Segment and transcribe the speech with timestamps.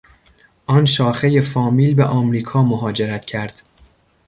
[0.65, 3.61] آن شاخهی فامیل به امریکا مهاجرت کرد.